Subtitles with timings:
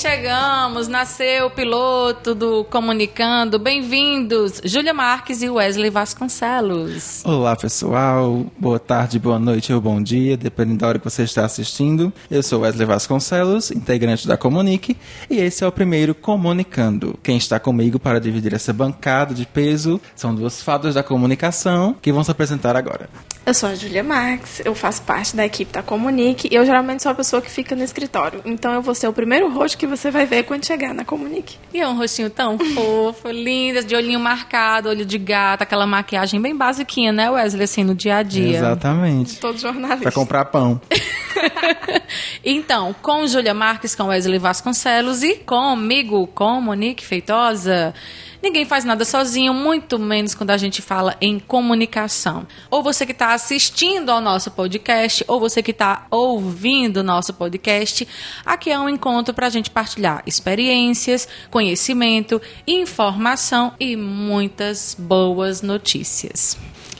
[0.00, 3.58] chegamos, nasceu o piloto do Comunicando.
[3.58, 7.22] Bem-vindos, Júlia Marques e Wesley Vasconcelos.
[7.22, 8.46] Olá, pessoal.
[8.58, 12.10] Boa tarde, boa noite ou bom dia, dependendo da hora que você está assistindo.
[12.30, 14.96] Eu sou Wesley Vasconcelos, integrante da Comunique,
[15.28, 17.18] e esse é o primeiro Comunicando.
[17.22, 22.10] Quem está comigo para dividir essa bancada de peso são duas fadas da comunicação que
[22.10, 23.06] vão se apresentar agora.
[23.44, 27.02] Eu sou a Julia Max, eu faço parte da equipe da Comunique e eu geralmente
[27.02, 28.42] sou a pessoa que fica no escritório.
[28.44, 31.56] Então eu vou ser o primeiro rosto que você vai ver quando chegar na Comunique.
[31.72, 36.40] E é um rostinho tão fofo, lindo, de olhinho marcado, olho de gato, aquela maquiagem
[36.40, 38.58] bem basiquinha, né, Wesley, assim, no dia a dia.
[38.58, 39.40] Exatamente.
[39.40, 40.02] Todo jornalista.
[40.02, 40.80] Para comprar pão.
[42.44, 47.94] então, com Júlia Marques, com Wesley Vasconcelos e comigo, com Monique Feitosa.
[48.42, 52.46] Ninguém faz nada sozinho, muito menos quando a gente fala em comunicação.
[52.70, 57.34] Ou você que está assistindo ao nosso podcast, ou você que está ouvindo o nosso
[57.34, 58.08] podcast,
[58.44, 66.56] aqui é um encontro para a gente partilhar experiências, conhecimento, informação e muitas boas notícias.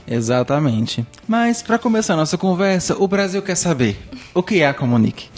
[0.07, 1.07] Exatamente.
[1.27, 3.97] Mas para começar a nossa conversa, o Brasil quer saber
[4.35, 5.29] o que é a Comunique.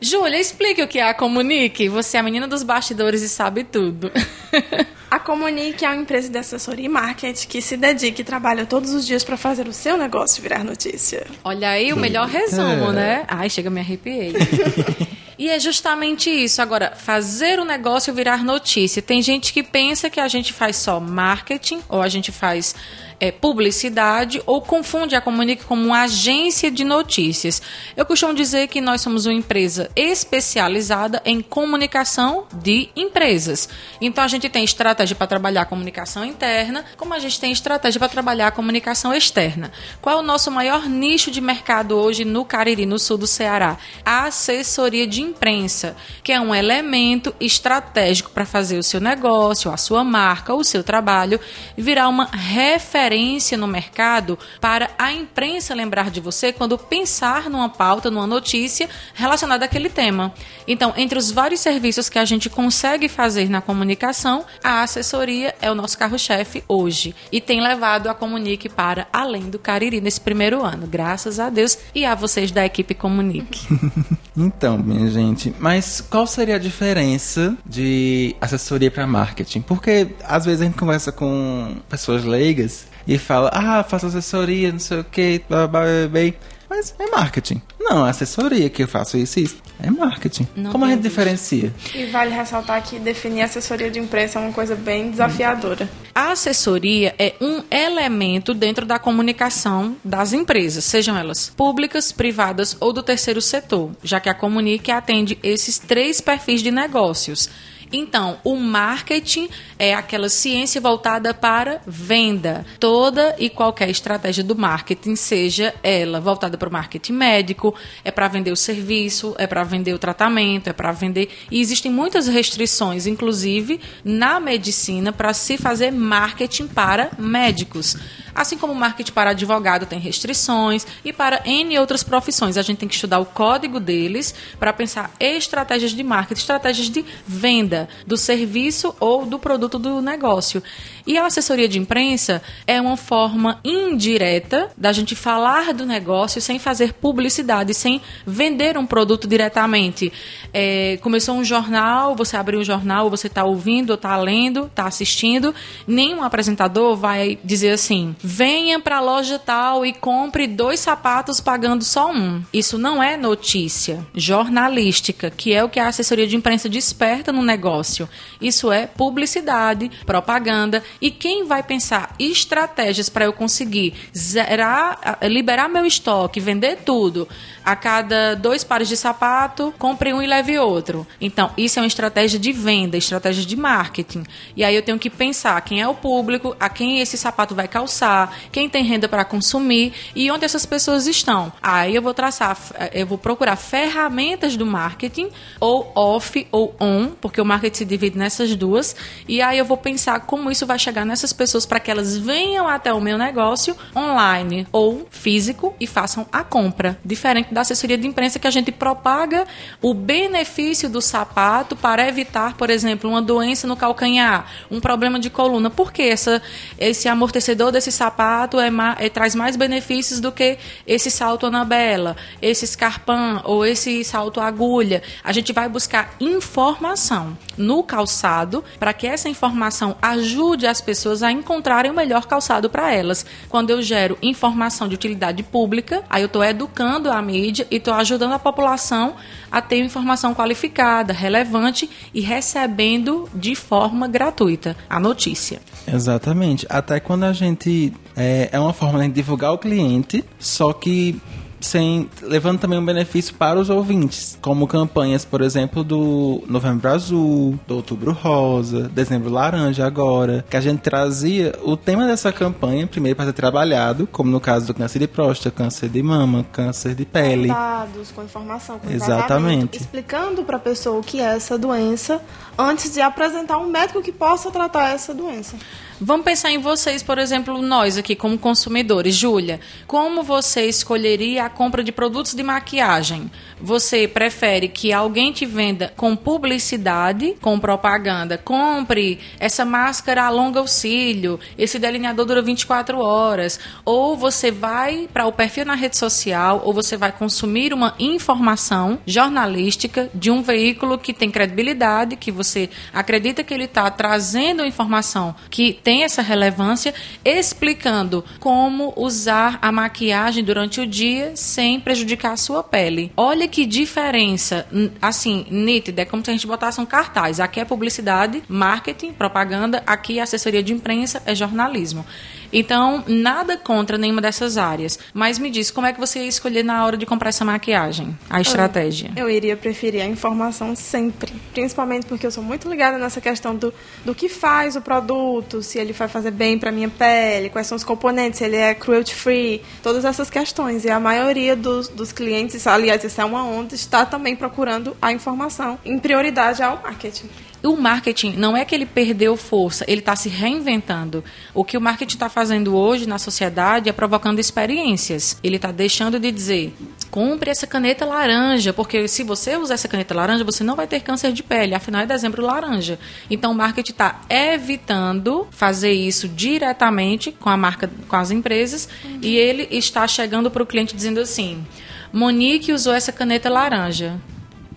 [0.00, 1.88] Júlia, explique o que é a Comunique.
[1.88, 4.10] Você é a menina dos bastidores e sabe tudo.
[5.10, 8.92] A Comunique é uma empresa de assessoria e marketing que se dedica e trabalha todos
[8.92, 11.26] os dias para fazer o seu negócio virar notícia.
[11.42, 13.24] Olha aí o melhor resumo, né?
[13.26, 14.34] Ai, chega, me arrepiei.
[15.38, 16.60] E é justamente isso.
[16.60, 19.00] Agora, fazer o negócio virar notícia.
[19.00, 22.74] Tem gente que pensa que a gente faz só marketing ou a gente faz
[23.20, 27.60] é, publicidade ou confunde a Comunique como uma agência de notícias.
[27.96, 33.68] Eu costumo dizer que nós somos uma empresa especializada em comunicação de empresas.
[34.00, 37.98] Então a gente tem estratégia para trabalhar a comunicação interna, como a gente tem estratégia
[37.98, 39.72] para trabalhar a comunicação externa.
[40.00, 43.76] Qual é o nosso maior nicho de mercado hoje no Cariri, no sul do Ceará?
[44.04, 49.76] A assessoria de imprensa, que é um elemento estratégico para fazer o seu negócio, a
[49.76, 51.40] sua marca, o seu trabalho
[51.76, 57.68] virar uma referência referência no mercado para a imprensa lembrar de você quando pensar numa
[57.68, 60.32] pauta, numa notícia relacionada àquele tema.
[60.66, 65.70] Então, entre os vários serviços que a gente consegue fazer na comunicação, a assessoria é
[65.70, 70.62] o nosso carro-chefe hoje e tem levado a Comunique para além do Cariri nesse primeiro
[70.62, 73.66] ano, graças a Deus e a vocês da equipe Comunique.
[74.36, 79.62] então, minha gente, mas qual seria a diferença de assessoria para marketing?
[79.62, 84.78] Porque às vezes a gente conversa com pessoas leigas e fala, ah, faço assessoria, não
[84.78, 86.32] sei o que, blá, blá, blá, blá.
[86.68, 87.62] Mas é marketing.
[87.80, 89.56] Não, é assessoria que eu faço isso, isso.
[89.82, 90.46] É marketing.
[90.54, 91.72] Não Como a gente diferencia?
[91.94, 95.88] E vale ressaltar que definir assessoria de imprensa é uma coisa bem desafiadora.
[96.14, 102.92] A assessoria é um elemento dentro da comunicação das empresas, sejam elas públicas, privadas ou
[102.92, 107.48] do terceiro setor, já que a Comunique atende esses três perfis de negócios.
[107.92, 112.64] Então, o marketing é aquela ciência voltada para venda.
[112.78, 118.28] Toda e qualquer estratégia do marketing, seja ela voltada para o marketing médico, é para
[118.28, 121.30] vender o serviço, é para vender o tratamento, é para vender.
[121.50, 127.96] E existem muitas restrições, inclusive na medicina, para se fazer marketing para médicos.
[128.38, 132.56] Assim como o marketing para advogado tem restrições e para N outras profissões.
[132.56, 137.04] A gente tem que estudar o código deles para pensar estratégias de marketing, estratégias de
[137.26, 140.62] venda do serviço ou do produto do negócio.
[141.04, 146.58] E a assessoria de imprensa é uma forma indireta da gente falar do negócio sem
[146.58, 150.12] fazer publicidade, sem vender um produto diretamente.
[150.52, 155.54] É, começou um jornal, você abriu um jornal, você está ouvindo, está lendo, está assistindo.
[155.86, 161.82] Nenhum apresentador vai dizer assim: venha para a loja tal e compre dois sapatos pagando
[161.82, 162.42] só um.
[162.52, 167.42] Isso não é notícia jornalística, que é o que a assessoria de imprensa desperta no
[167.42, 168.06] negócio.
[168.38, 175.86] Isso é publicidade, propaganda e quem vai pensar estratégias para eu conseguir zerar, liberar meu
[175.86, 177.26] estoque, vender tudo,
[177.64, 181.06] a cada dois pares de sapato, compre um e leve outro.
[181.18, 184.24] Então, isso é uma estratégia de venda, estratégia de marketing.
[184.54, 187.68] E aí eu tenho que pensar quem é o público, a quem esse sapato vai
[187.68, 188.07] calçar,
[188.50, 191.52] quem tem renda para consumir e onde essas pessoas estão.
[191.62, 192.56] Aí eu vou traçar,
[192.92, 195.28] eu vou procurar ferramentas do marketing,
[195.60, 198.94] ou off ou on, porque o marketing se divide nessas duas.
[199.26, 202.66] E aí eu vou pensar como isso vai chegar nessas pessoas para que elas venham
[202.66, 206.98] até o meu negócio online ou físico e façam a compra.
[207.04, 209.46] Diferente da assessoria de imprensa que a gente propaga
[209.80, 215.30] o benefício do sapato para evitar, por exemplo, uma doença no calcanhar, um problema de
[215.30, 215.70] coluna.
[215.70, 216.42] Por que essa,
[216.78, 220.56] esse amortecedor desse sapato é, ma- é- traz mais benefícios do que
[220.86, 225.02] esse salto Anabela, esse escarpão ou esse salto agulha.
[225.22, 231.30] A gente vai buscar informação no calçado para que essa informação ajude as pessoas a
[231.32, 233.26] encontrarem o melhor calçado para elas.
[233.48, 237.94] Quando eu gero informação de utilidade pública, aí eu estou educando a mídia e estou
[237.94, 239.16] ajudando a população
[239.50, 245.60] a ter informação qualificada, relevante e recebendo de forma gratuita a notícia.
[245.92, 246.66] Exatamente.
[246.68, 247.92] Até quando a gente.
[248.16, 251.20] É, é uma forma de divulgar o cliente, só que
[251.60, 257.58] sem levando também um benefício para os ouvintes, como campanhas, por exemplo, do Novembro Azul,
[257.66, 263.16] do Outubro Rosa, Dezembro Laranja agora, que a gente trazia o tema dessa campanha primeiro
[263.16, 267.04] para ser trabalhado, como no caso do câncer de próstata, câncer de mama, câncer de
[267.04, 267.48] pele.
[267.48, 269.78] dados, com informação, com Exatamente.
[269.78, 272.20] explicando para a pessoa o que é essa doença
[272.56, 275.56] antes de apresentar um médico que possa tratar essa doença.
[276.00, 279.16] Vamos pensar em vocês, por exemplo, nós aqui como consumidores.
[279.16, 283.30] Júlia, como você escolheria a compra de produtos de maquiagem?
[283.60, 288.38] Você prefere que alguém te venda com publicidade, com propaganda?
[288.38, 293.58] Compre essa máscara alonga o cílio, esse delineador dura 24 horas.
[293.84, 298.98] Ou você vai para o perfil na rede social, ou você vai consumir uma informação
[299.06, 305.34] jornalística de um veículo que tem credibilidade, que você acredita que ele está trazendo informação
[305.50, 312.36] que tem essa relevância, explicando como usar a maquiagem durante o dia sem prejudicar a
[312.36, 313.12] sua pele.
[313.16, 314.66] Olha que diferença,
[315.00, 317.40] assim, nítida, é como se a gente botasse um cartaz.
[317.40, 322.04] Aqui é publicidade, marketing, propaganda, aqui é assessoria de imprensa, é jornalismo.
[322.52, 324.98] Então, nada contra nenhuma dessas áreas.
[325.12, 328.16] Mas me diz, como é que você ia escolher na hora de comprar essa maquiagem?
[328.28, 329.10] A estratégia.
[329.16, 331.32] Eu iria preferir a informação sempre.
[331.52, 333.72] Principalmente porque eu sou muito ligada nessa questão do,
[334.04, 337.76] do que faz o produto, se ele vai fazer bem para minha pele, quais são
[337.76, 340.84] os componentes, se ele é cruelty free, todas essas questões.
[340.84, 345.12] E a maioria dos, dos clientes, aliás, isso é uma onda, está também procurando a
[345.12, 347.28] informação em prioridade ao marketing.
[347.62, 351.24] O marketing não é que ele perdeu força, ele está se reinventando.
[351.52, 355.36] O que o marketing está fazendo hoje na sociedade é provocando experiências.
[355.42, 356.72] Ele está deixando de dizer,
[357.10, 361.00] compre essa caneta laranja, porque se você usar essa caneta laranja, você não vai ter
[361.00, 361.74] câncer de pele.
[361.74, 362.98] Afinal, é dezembro laranja.
[363.28, 368.88] Então, o marketing está evitando fazer isso diretamente com a marca, com as empresas,
[369.20, 371.66] e ele está chegando para o cliente dizendo assim:
[372.12, 374.20] Monique usou essa caneta laranja.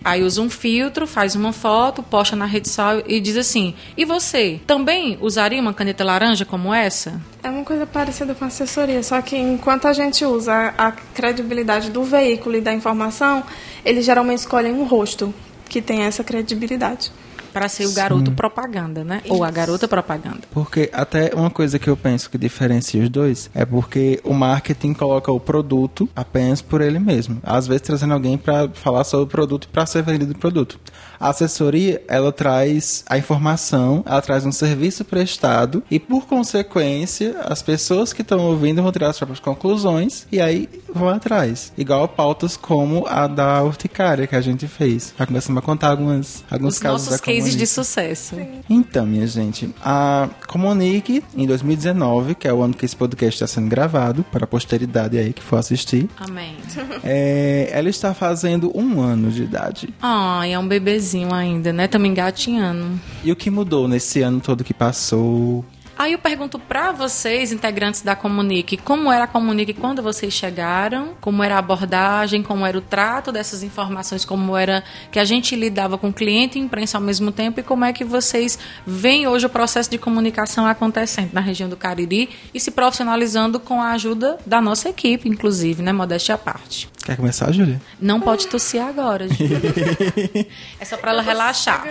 [0.04, 4.04] Aí usa um filtro, faz uma foto, posta na rede social e diz assim: E
[4.04, 7.20] você, também usaria uma caneta laranja como essa?
[7.42, 12.02] É uma coisa parecida com assessoria, só que enquanto a gente usa a credibilidade do
[12.04, 13.42] veículo e da informação,
[13.84, 15.32] eles geralmente escolhem um rosto
[15.68, 17.10] que tem essa credibilidade.
[17.52, 19.22] Para ser o garoto propaganda, né?
[19.28, 20.40] Ou a garota propaganda.
[20.50, 24.94] Porque até uma coisa que eu penso que diferencia os dois é porque o marketing
[24.94, 27.40] coloca o produto apenas por ele mesmo.
[27.42, 30.78] Às vezes trazendo alguém para falar sobre o produto e para ser vendido o produto.
[31.22, 37.62] A assessoria, ela traz a informação, ela traz um serviço prestado e por consequência, as
[37.62, 41.72] pessoas que estão ouvindo vão tirar as próprias conclusões e aí vão atrás.
[41.78, 45.14] Igual pautas como a da urticária que a gente fez.
[45.16, 48.34] Já começamos a contar algumas, alguns Os casos nossos da cases de sucesso.
[48.68, 53.46] Então, minha gente, a Comunique, em 2019, que é o ano que esse podcast está
[53.46, 56.56] sendo gravado, para a posteridade aí que for assistir, Amém.
[57.04, 59.94] é, ela está fazendo um ano de idade.
[60.02, 61.84] Ai, é um bebezinho ainda, né?
[61.84, 62.98] Estamos engatinhando.
[63.22, 65.64] E o que mudou nesse ano todo que passou?
[65.96, 71.14] Aí eu pergunto pra vocês, integrantes da Comunique, como era a Comunique quando vocês chegaram?
[71.20, 72.42] Como era a abordagem?
[72.42, 74.24] Como era o trato dessas informações?
[74.24, 77.60] Como era que a gente lidava com cliente e imprensa ao mesmo tempo?
[77.60, 81.76] E como é que vocês veem hoje o processo de comunicação acontecendo na região do
[81.76, 85.92] Cariri e se profissionalizando com a ajuda da nossa equipe, inclusive, né?
[85.92, 86.88] Modéstia à parte.
[87.04, 87.82] Quer começar, Júlia?
[88.00, 89.60] Não pode tossir agora, Júlia.
[90.80, 91.84] É só pra ela relaxar.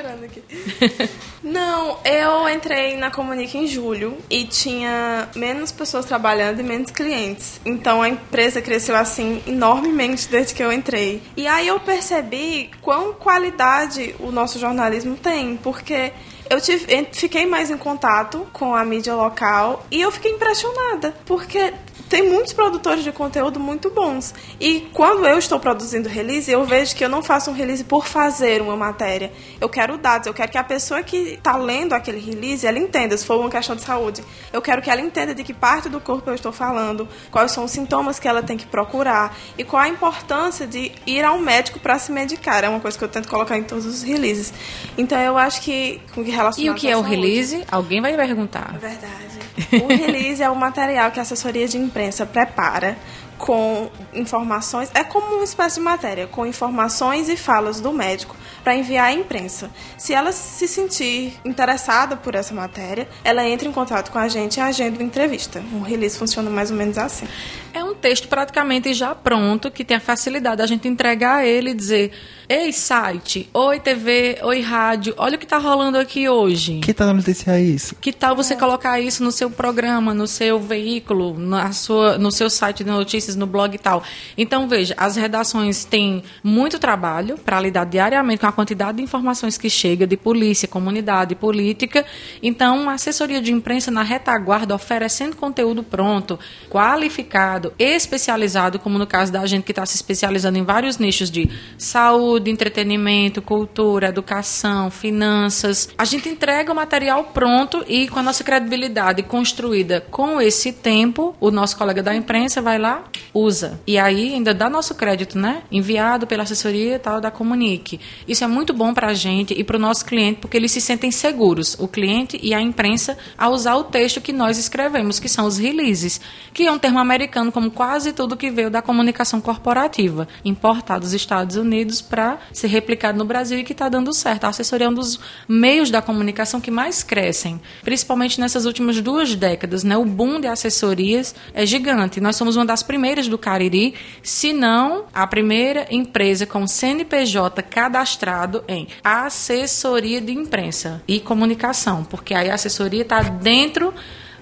[1.44, 3.91] Não, eu entrei na Comunique em julho
[4.30, 7.60] e tinha menos pessoas trabalhando e menos clientes.
[7.66, 11.22] Então a empresa cresceu assim enormemente desde que eu entrei.
[11.36, 16.12] E aí eu percebi quão qualidade o nosso jornalismo tem, porque
[16.50, 21.74] eu tive, fiquei mais em contato com a mídia local e eu fiquei impressionada, porque
[22.12, 24.34] tem muitos produtores de conteúdo muito bons.
[24.60, 28.06] E quando eu estou produzindo release, eu vejo que eu não faço um release por
[28.06, 29.32] fazer uma matéria.
[29.62, 33.16] Eu quero dados, eu quero que a pessoa que está lendo aquele release, ela entenda,
[33.16, 34.22] se for uma questão de saúde.
[34.52, 37.64] Eu quero que ela entenda de que parte do corpo eu estou falando, quais são
[37.64, 41.80] os sintomas que ela tem que procurar e qual a importância de ir ao médico
[41.80, 42.62] para se medicar.
[42.66, 44.52] É uma coisa que eu tento colocar em todos os releases.
[44.98, 47.64] Então eu acho que com que E o que é o saúde- release?
[47.72, 48.74] Alguém vai perguntar.
[48.76, 49.40] É verdade.
[49.84, 52.98] O release é o material que a assessoria de imprensa prepara
[53.42, 58.76] com informações, é como uma espécie de matéria, com informações e falas do médico para
[58.76, 59.72] enviar à imprensa.
[59.98, 64.58] Se ela se sentir interessada por essa matéria, ela entra em contato com a gente
[64.58, 65.64] e agenda uma entrevista.
[65.74, 67.28] Um release funciona mais ou menos assim.
[67.74, 71.74] É um texto praticamente já pronto, que tem a facilidade da gente entregar ele e
[71.74, 72.12] dizer:
[72.54, 76.82] Ei, site, oi, TV, oi, rádio, olha o que está rolando aqui hoje.
[76.82, 77.96] Que tal noticiar isso?
[77.96, 82.50] Que tal você colocar isso no seu programa, no seu veículo, na sua, no seu
[82.50, 84.04] site de notícias, no blog e tal?
[84.38, 89.58] Então, veja, as redações têm muito trabalho para lidar diariamente com a quantidade de informações
[89.58, 92.06] que chega de polícia, comunidade, política.
[92.44, 96.38] Então, a assessoria de imprensa na retaguarda oferecendo conteúdo pronto,
[96.70, 101.50] qualificado, especializado, como no caso da gente que está se especializando em vários nichos de
[101.78, 105.90] saúde, entretenimento, cultura, educação, finanças.
[105.98, 111.36] A gente entrega o material pronto e com a nossa credibilidade construída com esse tempo,
[111.40, 113.80] o nosso colega da imprensa vai lá, usa.
[113.86, 115.64] E aí ainda dá nosso crédito, né?
[115.72, 118.00] Enviado pela assessoria tal da Comunique.
[118.28, 120.82] Isso é muito bom para a gente e para o nosso cliente, porque eles se
[120.82, 125.30] sentem seguros, o cliente e a imprensa, a usar o texto que nós escrevemos, que
[125.30, 126.22] são os releases,
[126.54, 131.14] que é um termo americano, como quase tudo que veio da comunicação corporativa, importado dos
[131.14, 134.46] Estados Unidos para ser replicado no Brasil e que está dando certo.
[134.46, 139.36] A assessoria é um dos meios da comunicação que mais crescem, principalmente nessas últimas duas
[139.36, 139.84] décadas.
[139.84, 139.98] Né?
[139.98, 142.22] O boom de assessorias é gigante.
[142.22, 148.64] Nós somos uma das primeiras do Cariri, se não a primeira empresa com CNPJ cadastrado
[148.68, 153.94] em assessoria de imprensa e comunicação, porque aí a assessoria está dentro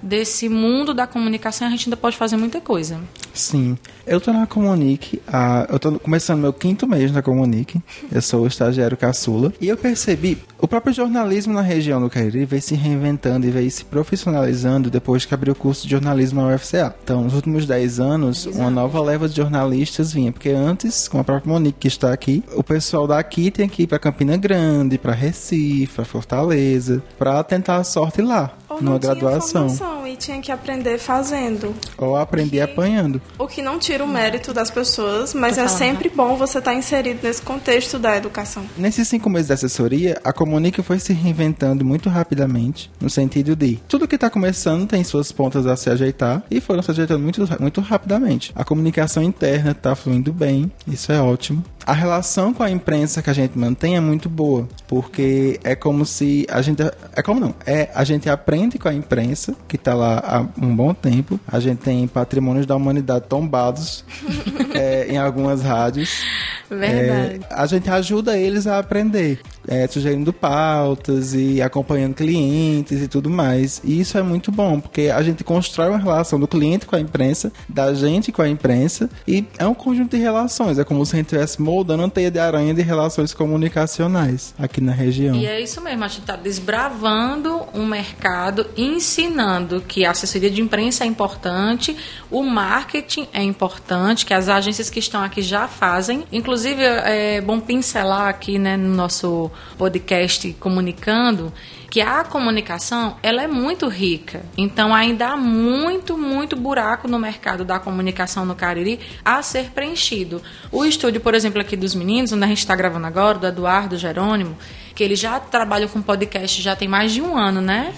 [0.01, 2.99] desse mundo da comunicação a gente ainda pode fazer muita coisa.
[3.39, 3.77] Sim.
[4.05, 7.81] Eu tô na Comunique, a, eu tô começando meu quinto mês na Comunique.
[8.11, 9.53] Eu sou o estagiário caçula.
[9.61, 13.71] E eu percebi, o próprio jornalismo na região do Cariri veio se reinventando e veio
[13.71, 16.93] se profissionalizando depois que abriu o curso de jornalismo na UFCA.
[17.03, 20.31] Então, nos últimos 10 anos, uma nova leva de jornalistas vinha.
[20.31, 23.87] Porque antes, com a própria Monique que está aqui, o pessoal daqui tinha que ir
[23.87, 29.67] para Campina Grande, para Recife, para Fortaleza, para tentar a sorte lá, Ou numa graduação.
[30.05, 31.73] e tinha que aprender fazendo.
[31.97, 33.21] Ou aprender apanhando.
[33.37, 35.77] O que não tira o mérito das pessoas, mas é Total.
[35.77, 38.65] sempre bom você estar inserido nesse contexto da educação.
[38.77, 43.77] Nesses cinco meses de assessoria, a Comunique foi se reinventando muito rapidamente, no sentido de
[43.87, 47.41] tudo que está começando tem suas pontas a se ajeitar e foram se ajeitando muito,
[47.59, 48.51] muito rapidamente.
[48.55, 51.63] A comunicação interna está fluindo bem, isso é ótimo.
[51.89, 56.05] A relação com a imprensa que a gente mantém é muito boa, porque é como
[56.05, 56.83] se a gente.
[57.15, 57.55] É como não?
[57.65, 61.39] É a gente aprende com a imprensa, que está lá há um bom tempo.
[61.47, 64.05] A gente tem patrimônios da humanidade tombados
[64.75, 66.21] é, em algumas rádios.
[66.69, 67.41] Verdade.
[67.49, 73.29] É, a gente ajuda eles a aprender, é, sugerindo pautas e acompanhando clientes e tudo
[73.29, 73.79] mais.
[73.83, 76.99] E isso é muito bom, porque a gente constrói uma relação do cliente com a
[76.99, 80.79] imprensa, da gente com a imprensa, e é um conjunto de relações.
[80.79, 84.81] É como se a gente estivesse moldando uma teia de aranha de relações comunicacionais aqui
[84.81, 85.35] na região.
[85.35, 90.61] E é isso mesmo, a gente está desbravando um mercado, ensinando que a assessoria de
[90.61, 91.95] imprensa é importante,
[92.31, 96.23] o marketing é importante, que as agências que estão aqui já fazem.
[96.31, 101.53] Inclusive, é bom pincelar aqui né, no nosso podcast Comunicando
[101.89, 104.43] que a comunicação ela é muito rica.
[104.57, 110.41] Então ainda há muito, muito buraco no mercado da comunicação no Cariri a ser preenchido.
[110.71, 113.97] O estúdio, por exemplo, aqui dos meninos, onde a gente está gravando agora, do Eduardo
[113.97, 114.55] Jerônimo,
[114.93, 117.93] que eles já trabalham com podcast já tem mais de um ano, né?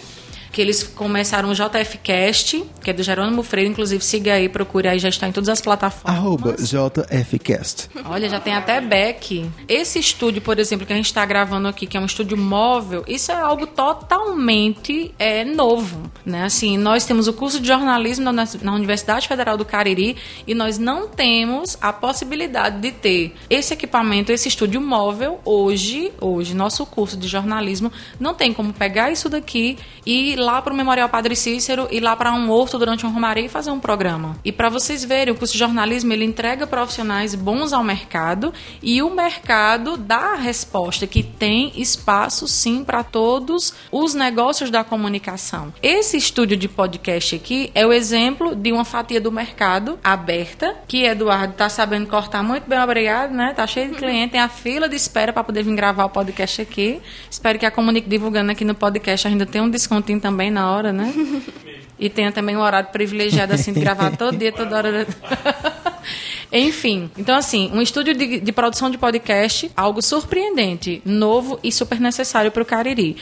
[0.52, 5.00] Que eles começaram o JFcast, que é do Jerônimo Freire, inclusive siga aí, procure aí,
[5.00, 6.18] já está em todas as plataformas.
[6.18, 7.90] Arroba JFcast.
[8.06, 9.50] Olha, já tem até back.
[9.68, 13.04] Esse estúdio, por exemplo, que a gente está gravando aqui, que é um estúdio móvel,
[13.08, 16.44] isso é algo totalmente é, novo, né?
[16.44, 20.78] Assim, nós temos o curso de jornalismo na, na Universidade Federal do Cariri e nós
[20.78, 27.18] não temos a possibilidade de ter esse equipamento, esse estúdio móvel hoje, hoje nosso curso
[27.18, 31.88] de jornalismo não tem como pegar isso daqui e lá para o Memorial Padre Cícero,
[31.92, 34.36] ir lá para um horto durante uma romaria e fazer um programa.
[34.44, 39.02] E para vocês verem, o curso de jornalismo ele entrega profissionais bons ao mercado e
[39.02, 45.74] o mercado dá a resposta que tem espaço sim para todos os negócios da comunicação.
[45.82, 51.04] Esse estúdio de podcast aqui é o exemplo de uma fatia do mercado aberta, que
[51.04, 53.54] Eduardo tá sabendo cortar muito bem, obrigado, né?
[53.56, 56.62] Tá cheio de cliente, tem a fila de espera para poder vir gravar o podcast
[56.62, 57.00] aqui.
[57.30, 60.94] Espero que a Comunique divulgando aqui no podcast ainda tenha um descontinho também na hora,
[60.94, 61.14] né?
[62.00, 65.08] E tenha também um horário privilegiado assim de gravar todo dia, toda hora.
[66.52, 72.00] Enfim, então assim, um estúdio de, de produção de podcast, algo surpreendente, novo e super
[72.00, 73.16] necessário para o Cariri.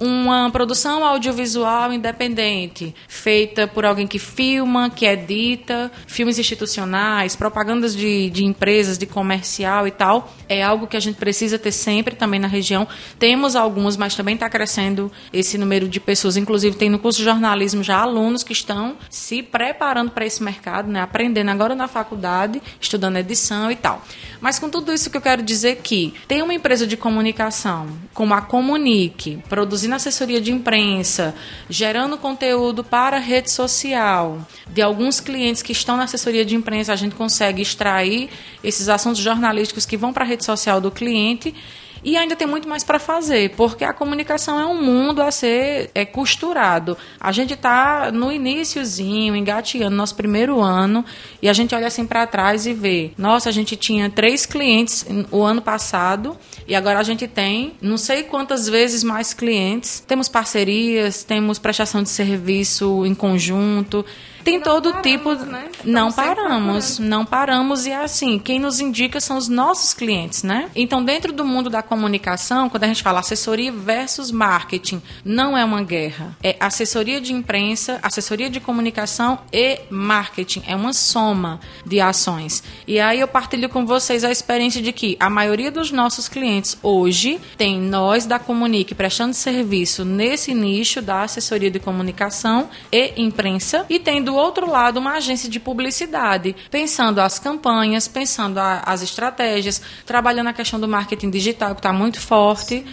[0.00, 8.30] Uma produção audiovisual independente, feita por alguém que filma, que edita, filmes institucionais, propagandas de,
[8.30, 12.40] de empresas, de comercial e tal, é algo que a gente precisa ter sempre também
[12.40, 12.88] na região.
[13.18, 16.38] Temos alguns, mas também está crescendo esse número de pessoas.
[16.38, 20.90] Inclusive, tem no curso de jornalismo já alunos que estão se preparando para esse mercado,
[20.90, 21.00] né?
[21.00, 24.02] aprendendo agora na faculdade, estudando edição e tal.
[24.40, 28.32] Mas com tudo isso que eu quero dizer que tem uma empresa de comunicação, como
[28.32, 31.34] a Comunique, produzindo assessoria de imprensa,
[31.68, 36.96] gerando conteúdo para rede social, de alguns clientes que estão na assessoria de imprensa, a
[36.96, 38.30] gente consegue extrair
[38.62, 41.54] esses assuntos jornalísticos que vão para a rede social do cliente
[42.02, 45.90] e ainda tem muito mais para fazer, porque a comunicação é um mundo a ser
[45.94, 46.96] é, costurado.
[47.18, 51.04] A gente está no iníciozinho, engateando nosso primeiro ano,
[51.42, 55.04] e a gente olha assim para trás e vê: nossa, a gente tinha três clientes
[55.30, 60.00] o ano passado, e agora a gente tem não sei quantas vezes mais clientes.
[60.06, 64.04] Temos parcerias, temos prestação de serviço em conjunto.
[64.44, 65.34] Tem não todo paramos, tipo.
[65.34, 65.68] né?
[65.84, 70.70] Não paramos, não paramos e é assim, quem nos indica são os nossos clientes, né?
[70.74, 75.64] Então, dentro do mundo da comunicação, quando a gente fala assessoria versus marketing, não é
[75.64, 76.36] uma guerra.
[76.42, 80.62] É assessoria de imprensa, assessoria de comunicação e marketing.
[80.66, 82.62] É uma soma de ações.
[82.86, 86.76] E aí eu partilho com vocês a experiência de que a maioria dos nossos clientes
[86.82, 93.84] hoje tem nós da Comunique prestando serviço nesse nicho da assessoria de comunicação e imprensa
[93.88, 99.02] e tem do outro lado uma agência de publicidade, pensando as campanhas, pensando a- as
[99.02, 102.84] estratégias, trabalhando a questão do marketing digital que está muito forte.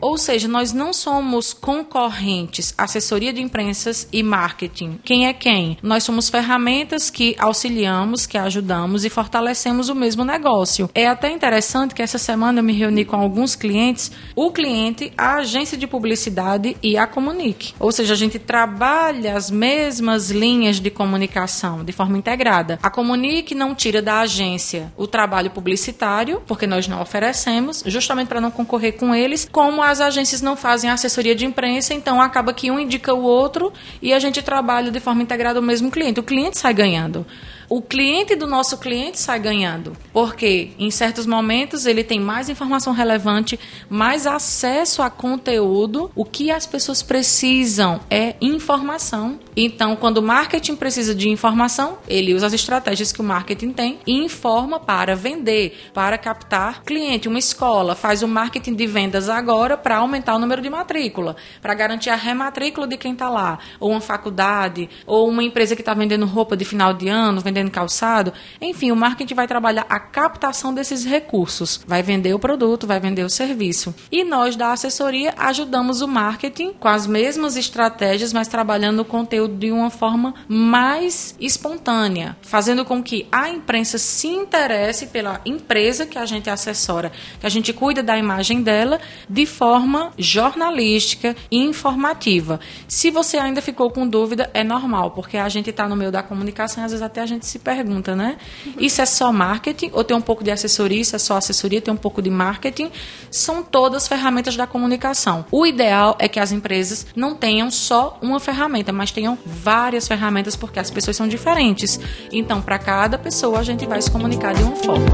[0.00, 4.98] Ou seja, nós não somos concorrentes, assessoria de imprensas e marketing.
[5.04, 5.78] Quem é quem?
[5.82, 10.88] Nós somos ferramentas que auxiliamos, que ajudamos e fortalecemos o mesmo negócio.
[10.94, 15.36] É até interessante que essa semana eu me reuni com alguns clientes, o cliente, a
[15.36, 17.74] agência de publicidade e a Comunique.
[17.78, 22.78] Ou seja, a gente trabalha as mesmas linhas de comunicação de forma integrada.
[22.82, 28.40] A Comunique não tira da agência o trabalho publicitário, porque nós não oferecemos, justamente para
[28.40, 32.70] não concorrer com eles, como as agências não fazem assessoria de imprensa, então acaba que
[32.70, 36.20] um indica o outro e a gente trabalha de forma integrada o mesmo cliente.
[36.20, 37.26] O cliente sai ganhando.
[37.68, 42.92] O cliente do nosso cliente sai ganhando, porque em certos momentos ele tem mais informação
[42.92, 46.10] relevante, mais acesso a conteúdo.
[46.14, 49.38] O que as pessoas precisam é informação.
[49.56, 53.98] Então, quando o marketing precisa de informação, ele usa as estratégias que o marketing tem
[54.06, 57.28] e informa para vender, para captar cliente.
[57.28, 61.74] Uma escola faz o marketing de vendas agora para aumentar o número de matrícula, para
[61.74, 65.94] garantir a rematrícula de quem está lá, ou uma faculdade, ou uma empresa que está
[65.94, 68.32] vendendo roupa de final de ano, vendendo calçado.
[68.60, 73.24] Enfim, o marketing vai trabalhar a captação desses recursos, vai vender o produto, vai vender
[73.24, 73.94] o serviço.
[74.10, 79.54] E nós da assessoria ajudamos o marketing com as mesmas estratégias, mas trabalhando o conteúdo
[79.56, 86.18] de uma forma mais espontânea, fazendo com que a imprensa se interesse pela empresa que
[86.18, 92.60] a gente assessora, que a gente cuida da imagem dela de forma jornalística e informativa.
[92.86, 96.22] Se você ainda ficou com dúvida, é normal, porque a gente está no meio da
[96.22, 98.36] comunicação e às vezes até a gente se pergunta, né?
[98.78, 101.00] Isso é só marketing ou tem um pouco de assessoria?
[101.00, 102.90] Isso é só assessoria, tem um pouco de marketing?
[103.30, 105.44] São todas ferramentas da comunicação.
[105.50, 110.56] O ideal é que as empresas não tenham só uma ferramenta, mas tenham várias ferramentas,
[110.56, 111.98] porque as pessoas são diferentes.
[112.32, 115.06] Então, para cada pessoa, a gente vai se comunicar de uma forma.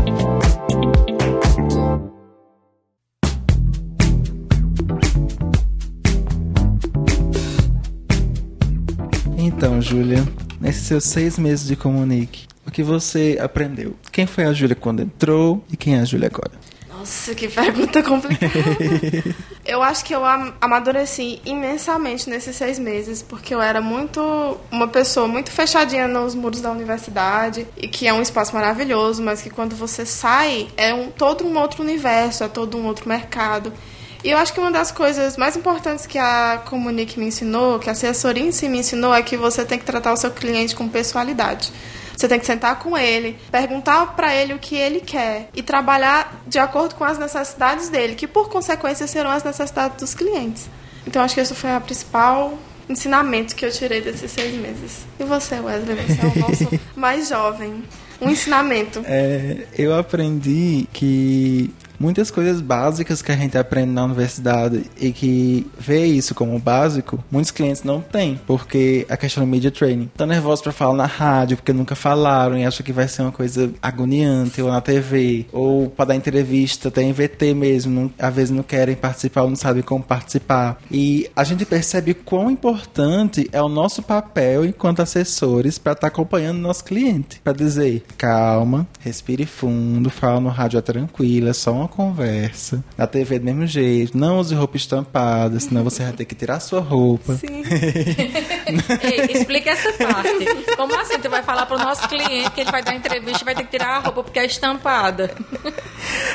[9.58, 10.24] Então, Júlia,
[10.60, 13.94] nesses seus seis meses de comunique, o que você aprendeu?
[14.12, 16.52] Quem foi a Júlia quando entrou e quem é a Júlia agora?
[16.90, 18.52] Nossa, que pergunta complicada.
[19.64, 24.20] eu acho que eu am- amadureci imensamente nesses seis meses, porque eu era muito.
[24.70, 29.40] uma pessoa muito fechadinha nos muros da universidade, e que é um espaço maravilhoso, mas
[29.40, 33.72] que quando você sai é um, todo um outro universo, é todo um outro mercado.
[34.24, 37.88] E eu acho que uma das coisas mais importantes que a Comunique me ensinou, que
[37.88, 40.74] a assessoria em si me ensinou, é que você tem que tratar o seu cliente
[40.74, 41.72] com pessoalidade.
[42.16, 46.42] Você tem que sentar com ele, perguntar para ele o que ele quer e trabalhar
[46.48, 50.68] de acordo com as necessidades dele, que por consequência serão as necessidades dos clientes.
[51.06, 55.06] Então acho que esse foi o principal ensinamento que eu tirei desses seis meses.
[55.20, 57.84] E você, Wesley, você é o nosso mais jovem.
[58.20, 59.00] Um ensinamento.
[59.06, 65.66] É, eu aprendi que muitas coisas básicas que a gente aprende na universidade e que
[65.78, 70.04] vê isso como básico, muitos clientes não têm, porque a questão do media training.
[70.04, 73.32] Estão nervosos para falar na rádio, porque nunca falaram e acham que vai ser uma
[73.32, 78.50] coisa agoniante, ou na TV, ou para dar entrevista, tem VT mesmo, não, às vezes
[78.50, 80.78] não querem participar ou não sabem como participar.
[80.90, 86.06] E a gente percebe quão importante é o nosso papel enquanto assessores para estar tá
[86.08, 91.52] acompanhando o nosso cliente, para dizer, calma, respire fundo, fala no rádio é tranquila, é
[91.52, 92.84] só uma conversa.
[92.96, 96.60] Na TV do mesmo jeito, não use roupa estampada, senão você vai ter que tirar
[96.60, 97.34] sua roupa.
[97.34, 97.62] Sim.
[99.02, 100.76] Ei, explica essa parte.
[100.76, 101.18] Como assim?
[101.18, 103.70] Tu vai falar pro nosso cliente que ele vai dar entrevista e vai ter que
[103.70, 105.30] tirar a roupa porque é estampada.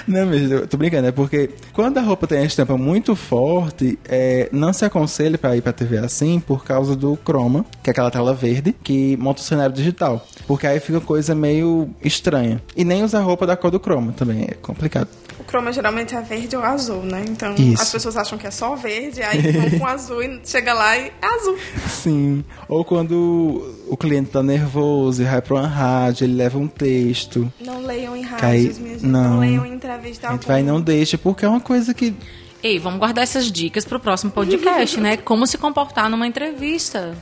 [0.08, 3.98] Não, mas eu tô brincando, é porque quando a roupa tem a estampa muito forte,
[4.06, 7.92] é, não se aconselha para ir pra TV assim por causa do chroma, que é
[7.92, 10.26] aquela tela verde, que monta o cenário digital.
[10.48, 12.62] Porque aí fica coisa meio estranha.
[12.76, 15.08] E nem usar roupa da cor do chroma também, é complicado.
[15.40, 17.24] O croma geralmente é verde ou azul, né?
[17.28, 17.82] Então Isso.
[17.82, 21.12] as pessoas acham que é só verde, aí vão com azul e chega lá e
[21.22, 21.58] é azul.
[21.90, 22.23] Sim.
[22.68, 27.52] Ou quando o cliente tá nervoso e vai pra uma rádio, ele leva um texto.
[27.64, 29.06] Não leiam em Cai- rádios, minha gente.
[29.06, 29.32] não.
[29.36, 30.54] Não, leiam em entrevista A gente alguma.
[30.54, 32.14] vai e não deixa, porque é uma coisa que
[32.62, 35.18] Ei, vamos guardar essas dicas pro próximo podcast, né?
[35.18, 37.14] Como se comportar numa entrevista.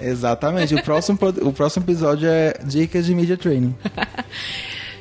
[0.00, 0.74] Exatamente.
[0.74, 3.74] O próximo, o próximo episódio é Dicas de Media Training.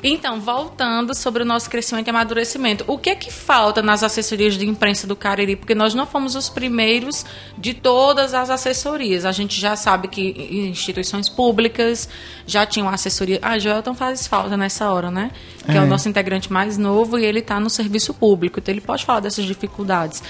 [0.03, 4.55] Então, voltando sobre o nosso crescimento e amadurecimento, o que é que falta nas assessorias
[4.55, 5.55] de imprensa do Cariri?
[5.55, 7.25] Porque nós não fomos os primeiros
[7.57, 9.23] de todas as assessorias.
[9.23, 12.09] A gente já sabe que instituições públicas
[12.45, 13.39] já tinham assessoria.
[13.41, 15.31] Ah, Joelton faz falta nessa hora, né?
[15.65, 15.81] Que é, É.
[15.81, 19.21] o nosso integrante mais novo e ele está no serviço público, então ele pode falar
[19.21, 20.21] dessas dificuldades.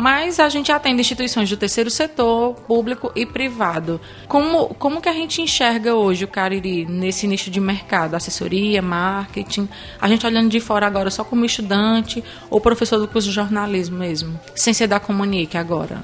[0.00, 4.00] Mas a gente atende instituições do terceiro setor, público e privado.
[4.26, 8.14] Como, como que a gente enxerga hoje o Cariri nesse nicho de mercado?
[8.14, 9.68] Assessoria, marketing?
[10.00, 13.98] A gente olhando de fora agora só como estudante ou professor do curso de jornalismo
[13.98, 14.40] mesmo?
[14.54, 16.02] Sem ser da Comunique agora.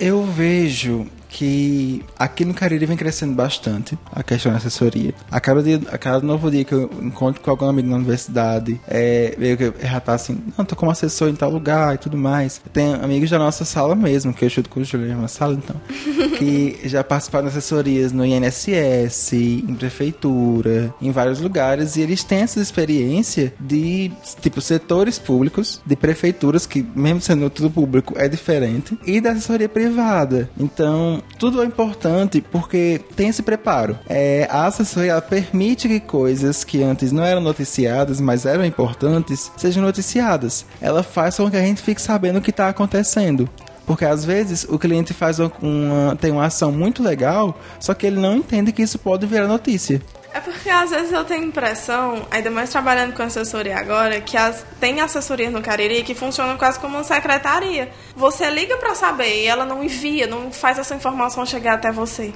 [0.00, 5.12] Eu vejo que aqui no Cariri vem crescendo bastante a questão da assessoria.
[5.28, 8.80] A cada, dia, a cada novo dia que eu encontro com algum amigo na universidade,
[8.86, 12.16] é, veio que já tá assim, não, tô como assessor em tal lugar e tudo
[12.16, 12.62] mais.
[12.72, 15.74] Tem amigos da nossa sala mesmo, que eu estudo com o Júlio na sala, então,
[16.38, 22.42] que já participaram de assessorias no INSS, em prefeitura, em vários lugares, e eles têm
[22.42, 28.96] essa experiência de, tipo, setores públicos, de prefeituras, que mesmo sendo tudo público, é diferente,
[29.04, 30.48] e da assessoria privada.
[30.56, 33.98] Então, tudo é importante porque tem esse preparo.
[34.08, 39.82] É, a assessoria permite que coisas que antes não eram noticiadas, mas eram importantes, sejam
[39.82, 40.64] noticiadas.
[40.80, 43.48] Ela faz com que a gente fique sabendo o que está acontecendo.
[43.86, 48.18] Porque às vezes o cliente faz uma- tem uma ação muito legal, só que ele
[48.18, 50.00] não entende que isso pode virar notícia.
[50.36, 54.66] É porque às vezes eu tenho impressão, ainda mais trabalhando com assessoria agora, que as,
[54.80, 57.92] tem assessorias no Cariri que funcionam quase como uma secretaria.
[58.16, 62.32] Você liga pra saber e ela não envia, não faz essa informação chegar até você.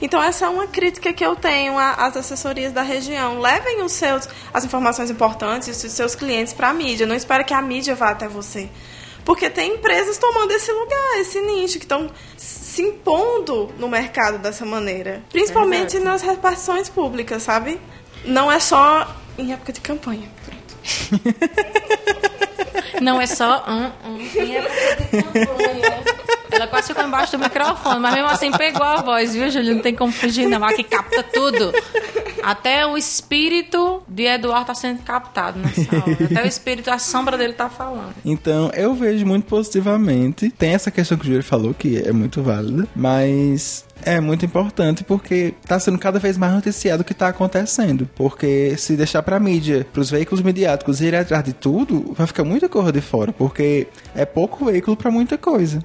[0.00, 3.38] Então essa é uma crítica que eu tenho a- às assessorias da região.
[3.38, 7.06] Levem os seus, as informações importantes, os seus clientes pra mídia.
[7.06, 8.70] Não espere que a mídia vá até você.
[9.24, 14.64] Porque tem empresas tomando esse lugar, esse nicho, que estão se impondo no mercado dessa
[14.64, 15.22] maneira.
[15.30, 16.04] Principalmente Verdade.
[16.04, 17.80] nas repartições públicas, sabe?
[18.24, 20.28] Não é só em época de campanha.
[23.00, 26.04] Não é só um, um, em época de campanha.
[26.52, 29.74] Ela quase ficou embaixo do microfone, mas mesmo assim pegou a voz, viu, Júlio?
[29.74, 30.62] Não tem como fugir, não.
[30.64, 31.72] Aqui capta tudo.
[32.42, 36.24] Até o espírito de Eduardo tá sendo captado nessa hora.
[36.24, 38.14] Até o espírito, a sombra dele tá falando.
[38.24, 40.50] Então, eu vejo muito positivamente.
[40.50, 45.04] Tem essa questão que o Júlio falou, que é muito válida, mas é muito importante
[45.04, 48.08] porque tá sendo cada vez mais noticiado o que tá acontecendo.
[48.16, 52.68] Porque se deixar pra mídia, pros veículos midiáticos irem atrás de tudo, vai ficar muita
[52.68, 55.80] coisa de fora, porque é pouco veículo pra muita coisa.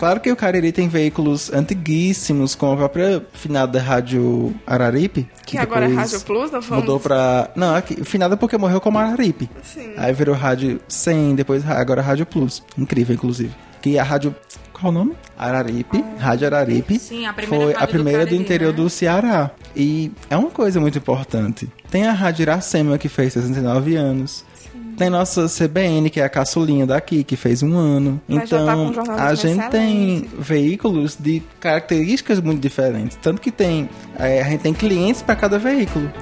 [0.00, 5.28] Claro que o Cariri tem veículos antiguíssimos, como a própria finada Rádio Araripe.
[5.44, 7.50] Que agora é Rádio Plus, não vamos- Mudou pra.
[7.54, 9.50] Não, aqui, finada porque morreu como Araripe.
[9.62, 9.92] Sim.
[9.98, 12.62] Aí virou Rádio 100, depois agora Rádio Plus.
[12.78, 13.52] Incrível, inclusive.
[13.82, 14.34] Que a rádio.
[14.72, 15.12] Qual o nome?
[15.38, 16.02] Araripe.
[16.18, 16.98] Rádio Araripe.
[16.98, 18.76] Sim, a primeira Foi rádio a do primeira do, Cariri, interior né?
[18.76, 19.50] do Ceará.
[19.76, 21.68] E é uma coisa muito importante.
[21.90, 24.46] Tem a Rádio Iracema, que fez 69 anos.
[25.00, 28.20] Tem nossa CBN, que é a caçulinha daqui, que fez um ano.
[28.28, 30.30] Mas tá então, jornalismo a gente tem excelente.
[30.38, 33.16] veículos de características muito diferentes.
[33.16, 36.12] Tanto que tem, é, a gente tem clientes para cada veículo.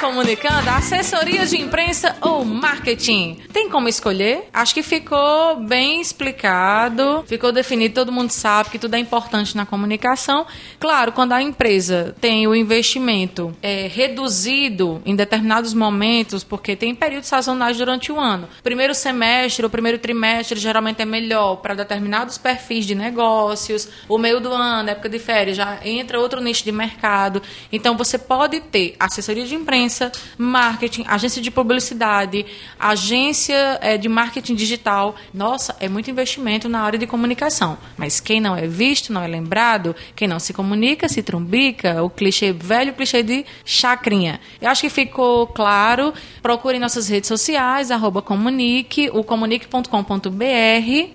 [0.00, 3.36] Comunicando, assessoria de imprensa ou marketing?
[3.52, 4.48] Tem como escolher?
[4.50, 9.66] Acho que ficou bem explicado, ficou definido, todo mundo sabe que tudo é importante na
[9.66, 10.46] comunicação.
[10.78, 17.28] Claro, quando a empresa tem o investimento é, reduzido em determinados momentos, porque tem períodos
[17.28, 18.48] sazonais durante o ano.
[18.62, 23.86] Primeiro semestre, o primeiro trimestre geralmente é melhor para determinados perfis de negócios.
[24.08, 27.42] O meio do ano, época de férias, já entra outro nicho de mercado.
[27.70, 29.89] Então você pode ter assessoria de imprensa,
[30.38, 32.46] marketing, agência de publicidade,
[32.78, 35.14] agência é, de marketing digital.
[35.32, 37.78] Nossa, é muito investimento na área de comunicação.
[37.96, 42.10] Mas quem não é visto, não é lembrado, quem não se comunica, se trumbica, o
[42.10, 44.40] clichê, velho clichê de chacrinha.
[44.60, 46.12] Eu acho que ficou claro.
[46.42, 50.40] Procure nossas redes sociais, arroba comunique, o comunique.com.br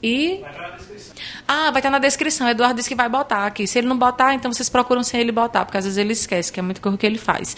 [0.04, 0.42] e.
[1.48, 2.50] Ah, vai estar na descrição.
[2.50, 3.68] Eduardo disse que vai botar aqui.
[3.68, 6.52] Se ele não botar, então vocês procuram sem ele botar, porque às vezes ele esquece,
[6.52, 7.56] que é muito o que ele faz.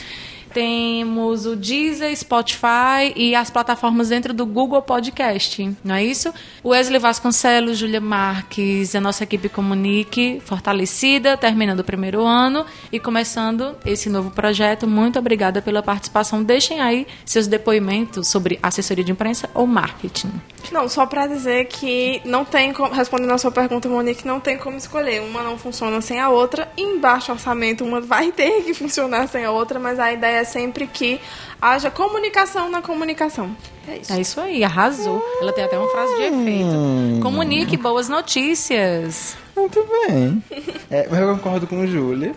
[0.53, 6.33] Temos o Deezer, Spotify e as plataformas dentro do Google Podcast, não é isso?
[6.63, 13.75] Wesley Vasconcelos, Júlia Marques, a nossa equipe Comunique, fortalecida, terminando o primeiro ano e começando
[13.85, 14.87] esse novo projeto.
[14.87, 16.43] Muito obrigada pela participação.
[16.43, 20.31] Deixem aí seus depoimentos sobre assessoria de imprensa ou marketing.
[20.71, 24.57] Não, só para dizer que não tem como, respondendo a sua pergunta, Monique, não tem
[24.57, 25.21] como escolher.
[25.21, 26.69] Uma não funciona sem a outra.
[26.75, 30.43] Em baixo orçamento, uma vai ter que funcionar sem a outra, mas a ideia é
[30.47, 31.19] sempre que
[31.61, 33.55] haja comunicação na comunicação.
[33.87, 34.13] É isso.
[34.13, 35.23] É isso aí, arrasou.
[35.41, 37.21] Ela tem até uma frase de efeito.
[37.21, 39.37] Comunique boas notícias.
[39.55, 40.43] Muito bem.
[40.89, 42.33] É, eu concordo com o Júlia.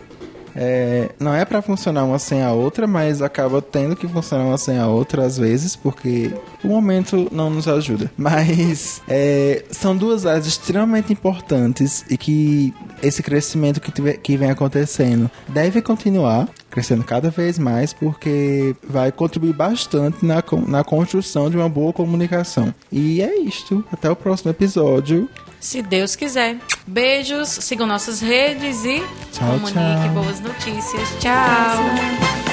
[0.62, 4.58] É, não é para funcionar uma sem a outra, mas acaba tendo que funcionar uma
[4.58, 8.10] sem a outra às vezes, porque o momento não nos ajuda.
[8.18, 14.50] Mas é, são duas áreas extremamente importantes e que esse crescimento que, tiver, que vem
[14.50, 21.56] acontecendo deve continuar crescendo cada vez mais, porque vai contribuir bastante na, na construção de
[21.56, 22.72] uma boa comunicação.
[22.92, 23.84] E é isto.
[23.90, 25.28] Até o próximo episódio.
[25.60, 26.56] Se Deus quiser.
[26.86, 29.00] Beijos, sigam nossas redes e
[29.32, 30.14] Tchau, comunique tchau.
[30.14, 31.08] boas notícias.
[31.20, 32.49] Tchau.